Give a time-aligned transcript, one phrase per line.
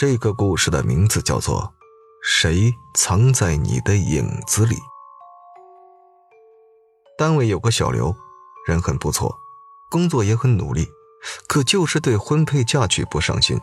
[0.00, 1.60] 这个故事的名字叫做
[2.22, 4.76] 《谁藏在你的影子里》。
[7.18, 8.16] 单位有个小刘，
[8.66, 9.38] 人很不错，
[9.90, 10.88] 工作也很努力，
[11.46, 13.60] 可就是对婚配嫁娶不上心。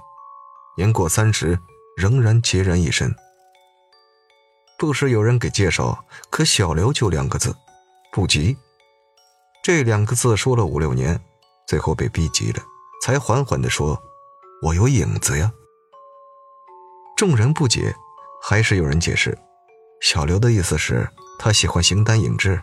[0.77, 1.59] 年过三十，
[1.95, 3.15] 仍然孑然一身。
[4.77, 7.55] 不时有人给介绍，可小刘就两个字：
[8.13, 8.55] 不急。
[9.63, 11.19] 这两个字说了五六年，
[11.67, 12.61] 最后被逼急了，
[13.01, 13.99] 才缓缓地说
[14.61, 15.51] ：“我有影子呀。”
[17.17, 17.95] 众人不解，
[18.43, 19.35] 还是有人解释：
[19.99, 21.09] 小刘的意思是，
[21.39, 22.61] 他喜欢形单影只。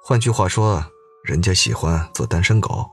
[0.00, 0.86] 换句话说，
[1.24, 2.88] 人家喜欢做单身狗。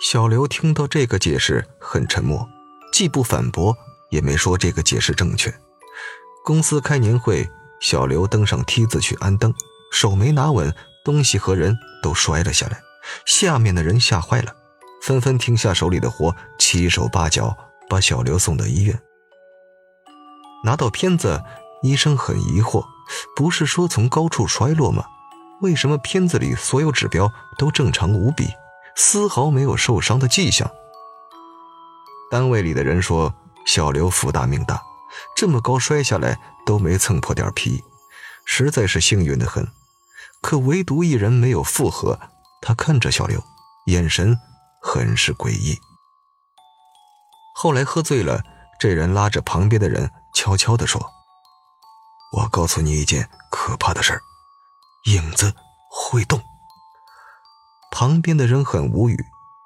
[0.00, 2.44] 小刘听到这个解释，很沉默，
[2.92, 3.76] 既不反驳，
[4.10, 5.54] 也没说这个解释正确。
[6.44, 7.48] 公司开年会，
[7.80, 9.54] 小刘登上梯子去安灯，
[9.92, 12.82] 手没拿稳，东西和人都摔了下来。
[13.24, 14.52] 下面的人吓坏了，
[15.00, 17.56] 纷纷停下手里的活，七手八脚。
[17.88, 19.00] 把小刘送到医院，
[20.64, 21.42] 拿到片子，
[21.82, 22.84] 医生很疑惑：
[23.34, 25.04] 不是说从高处摔落吗？
[25.62, 28.48] 为什么片子里所有指标都正常无比，
[28.96, 30.70] 丝毫没有受伤的迹象？
[32.30, 33.32] 单位里的人说，
[33.64, 34.82] 小刘福大命大，
[35.36, 37.82] 这么高摔下来都没蹭破点皮，
[38.44, 39.66] 实在是幸运的很。
[40.42, 42.18] 可唯独一人没有附和，
[42.60, 43.42] 他看着小刘，
[43.86, 44.36] 眼神
[44.82, 45.78] 很是诡异。
[47.58, 48.42] 后来喝醉了，
[48.78, 51.00] 这人拉着旁边的人悄悄地说
[52.36, 54.20] ：“我告诉你一件可怕的事儿，
[55.06, 55.54] 影子
[55.90, 56.38] 会动。”
[57.90, 59.16] 旁边的人很无语：“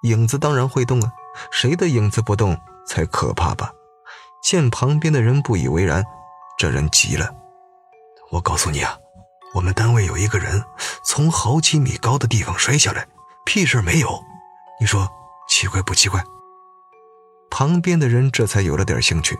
[0.06, 1.10] 影子当然会动啊，
[1.50, 3.72] 谁的影子不动才可怕吧？”
[4.40, 6.04] 见旁边的人不以为然，
[6.56, 7.34] 这人急了
[8.30, 8.96] ：“我告诉你啊，
[9.52, 10.64] 我们单位有一个人
[11.04, 13.08] 从好几米高的地方摔下来，
[13.44, 14.22] 屁事没有，
[14.80, 15.10] 你说
[15.48, 16.24] 奇怪不奇怪？”
[17.50, 19.38] 旁边的人这才有了点兴趣，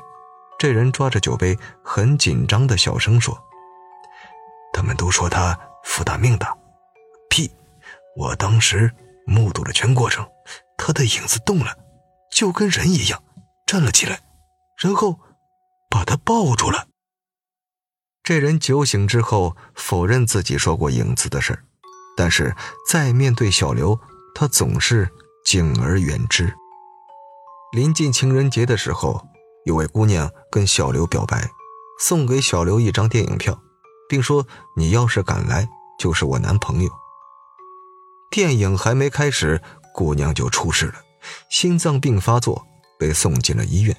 [0.59, 3.39] 这人抓着酒杯，很紧张的小声说
[4.75, 6.55] ：“他们都说他福大命大，
[7.31, 7.51] 屁！
[8.17, 8.93] 我当时
[9.25, 10.27] 目睹了全过程，
[10.77, 11.77] 他的影子动了，
[12.31, 13.23] 就跟人一样
[13.67, 14.21] 站了起来，
[14.77, 15.21] 然后
[15.89, 16.89] 把他抱住了。”
[18.23, 21.59] 这人酒醒之后否认自己说过影子的事
[22.17, 22.55] 但是
[22.89, 23.99] 在面对小刘，
[24.35, 25.09] 他总是
[25.45, 26.55] 敬而远之。
[27.73, 29.25] 临近情人节的时候，
[29.65, 31.49] 有位姑娘跟小刘表白，
[32.01, 33.57] 送给小刘一张电影票，
[34.09, 34.45] 并说
[34.77, 36.91] ：“你要是敢来，就是我男朋友。”
[38.29, 39.63] 电影还没开始，
[39.95, 40.95] 姑娘就出事了，
[41.49, 42.67] 心脏病发作，
[42.99, 43.97] 被送进了医院。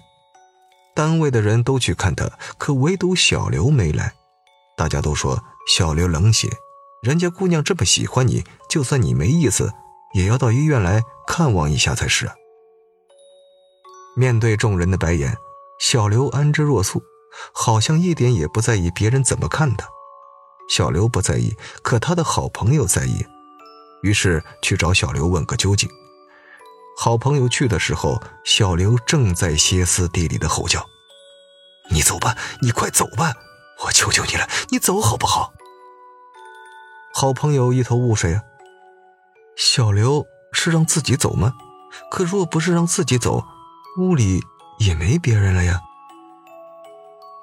[0.94, 4.14] 单位的人都去看她，可唯独小刘没来。
[4.76, 6.50] 大家都说小刘冷血，
[7.02, 9.72] 人家姑娘这么喜欢你，就算你没意思，
[10.14, 12.36] 也要到医院来看望一下才是啊。
[14.16, 15.38] 面对众人的白眼，
[15.80, 17.02] 小刘安之若素，
[17.54, 19.88] 好像一点也不在意别人怎么看他。
[20.70, 23.26] 小刘不在意，可他的好朋友在意，
[24.04, 25.90] 于是去找小刘问个究竟。
[26.98, 30.86] 好朋友去的时候，小刘正在歇斯底里的吼叫
[31.90, 33.34] ：“你走吧，你快走吧，
[33.86, 35.54] 我求求你了，你走好不好？”
[37.14, 38.44] 好朋友一头雾水啊。
[39.58, 41.54] 小刘是让自己走吗？
[42.10, 43.44] 可若不是让自己走，
[43.97, 44.41] 屋里
[44.79, 45.81] 也没别人了呀。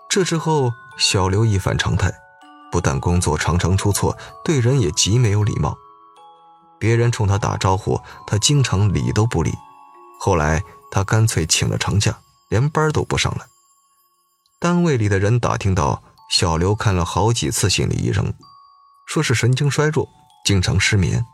[0.09, 2.11] 这之后，小刘一反常态，
[2.73, 5.77] 不但工作常常出错，对人也极没有礼貌。
[6.79, 9.53] 别人冲他打招呼，他经常理都不理。
[10.21, 13.45] 后来，他干脆请了长假，连班都不上了。
[14.59, 18.33] 单位里的人打听到，小刘看了好几次心理医生，
[19.07, 20.09] 说是神经衰弱，
[20.47, 21.27] 经常失眠。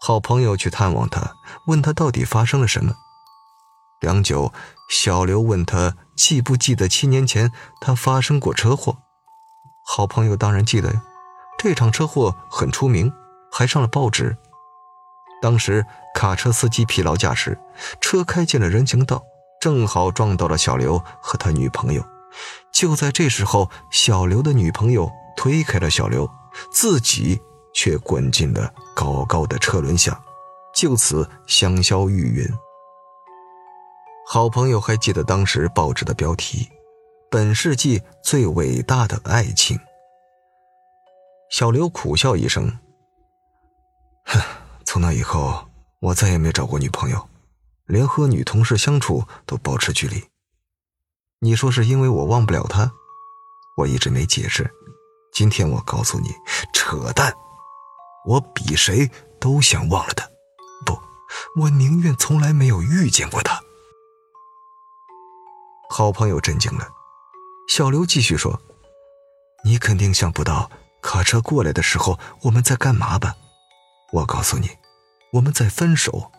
[0.00, 1.32] 好朋友去探望他，
[1.66, 2.94] 问他到底发生了什么。
[4.02, 4.52] 良久，
[4.88, 8.98] 小刘问他记不记得七年前他发生过车祸。
[9.84, 11.04] 好朋友当然记得呀，
[11.56, 13.12] 这场车祸很出名，
[13.52, 14.36] 还上了报纸。
[15.40, 15.86] 当时
[16.16, 17.56] 卡车司机疲劳驾驶，
[18.00, 19.22] 车开进了人行道，
[19.60, 22.04] 正好撞到了小刘和他女朋友。
[22.72, 26.28] 就在这时候，小刘的女朋友推开了小刘，
[26.72, 27.40] 自己
[27.72, 30.20] 却滚进了高高的车轮下，
[30.74, 32.52] 就此香消玉殒。
[34.34, 36.66] 好朋友还记得当时报纸的标题
[37.30, 39.78] ：“本世纪最伟大的爱情。”
[41.52, 42.78] 小刘苦笑一声
[44.24, 44.40] ：“哼，
[44.86, 45.68] 从那以后，
[46.00, 47.28] 我再也没找过女朋友，
[47.84, 50.24] 连和女同事相处都保持距离。
[51.40, 52.90] 你说是因为我忘不了她？
[53.76, 54.70] 我一直没解释。
[55.34, 56.30] 今天我告诉你，
[56.72, 57.30] 扯淡！
[58.24, 60.26] 我比谁都想忘了她。
[60.86, 60.98] 不，
[61.60, 63.60] 我宁愿从来没有遇见过她。”
[65.94, 66.88] 好朋友震惊了。
[67.68, 68.62] 小刘继续说
[69.62, 70.70] ：“你肯定想不到
[71.02, 73.36] 卡车过来的时候我们在干嘛吧？
[74.10, 74.70] 我告诉你，
[75.34, 76.32] 我们在分手。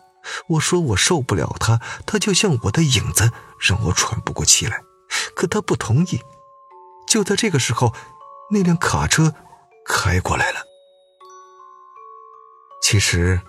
[0.48, 3.30] 我说我受不了他，他就像我的影子，
[3.60, 4.82] 让我喘不过气来。
[5.36, 6.20] 可他不同意。
[7.06, 7.94] 就在这个时候，
[8.50, 9.36] 那辆卡车
[9.86, 10.62] 开过来了。
[12.82, 13.40] 其实，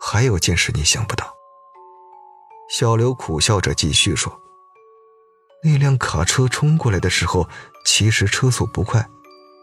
[0.00, 1.34] 还有件事你想不到。”
[2.70, 4.40] 小刘苦笑着继续说。
[5.62, 7.48] 那辆卡车冲过来的时候，
[7.84, 9.08] 其实车速不快，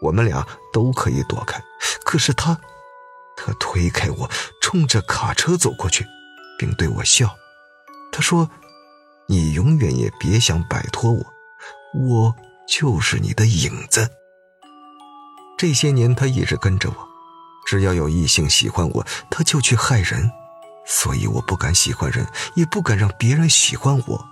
[0.02, 1.62] 我们俩都可以躲开。
[2.04, 2.60] 可是他，
[3.36, 6.04] 他推开我，冲着卡车走过去，
[6.58, 7.34] 并对我笑。
[8.12, 8.50] 他说
[9.26, 11.26] ：“你永远也别想摆脱我，
[11.94, 12.34] 我
[12.68, 14.10] 就是你的影子。”
[15.58, 16.96] 这些年他一直跟着我，
[17.66, 20.30] 只要有异性喜欢我，他就去害人，
[20.86, 24.28] 所以我不敢喜欢人，也不敢让别人喜欢我。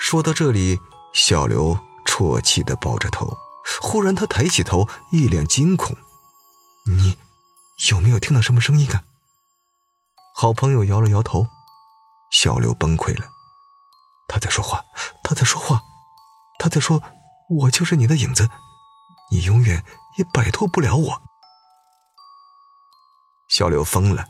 [0.00, 0.80] 说到这里，
[1.12, 3.36] 小刘啜泣的抱着头。
[3.82, 5.94] 忽然，他抬起头，一脸惊恐
[6.88, 7.18] ：“你
[7.90, 9.04] 有没有听到什么声音啊？”
[10.34, 11.46] 好朋友摇了摇头。
[12.32, 13.28] 小刘崩溃了
[14.26, 14.82] ：“他在说话，
[15.22, 15.82] 他在说话，
[16.58, 17.02] 他在说，
[17.50, 18.48] 我就是你的影子，
[19.30, 19.84] 你永远
[20.16, 21.22] 也摆脱不了我。”
[23.48, 24.24] 小刘疯了。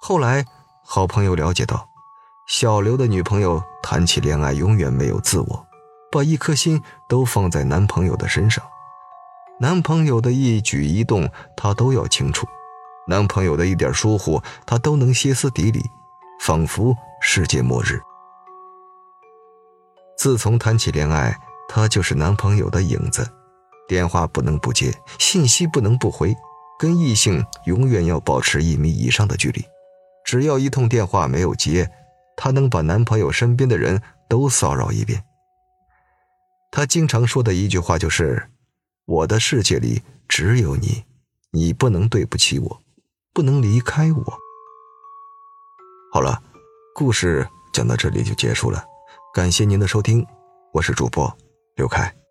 [0.00, 0.46] 后来，
[0.84, 1.90] 好朋友了解到。
[2.46, 5.66] 小刘的女朋友谈起恋爱永远没有自我，
[6.10, 8.64] 把一颗心都放在男朋友的身上，
[9.60, 12.46] 男朋友的一举一动她都要清楚，
[13.06, 15.82] 男朋友的一点疏忽她都能歇斯底里，
[16.40, 18.00] 仿佛世界末日。
[20.16, 21.38] 自从谈起恋爱，
[21.68, 23.30] 她就是男朋友的影子，
[23.86, 26.34] 电话不能不接，信息不能不回，
[26.78, 29.62] 跟异性永远要保持一米以上的距离，
[30.24, 31.90] 只要一通电话没有接。
[32.36, 35.24] 她能把男朋友身边的人都骚扰一遍。
[36.70, 38.50] 她经常说的一句话就是
[39.06, 41.04] ：“我的世界里只有你，
[41.52, 42.82] 你不能对不起我，
[43.32, 44.38] 不能离开我。”
[46.12, 46.42] 好了，
[46.94, 48.84] 故事讲到这里就结束了，
[49.32, 50.26] 感谢您的收听，
[50.72, 51.36] 我是主播
[51.76, 52.23] 刘凯。